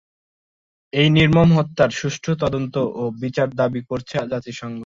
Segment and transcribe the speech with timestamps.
[0.93, 4.79] এই নির্মম হত্যার সুষ্ঠু তদন্ত ও বিচার দাবি করেছে জাতিসংঘ।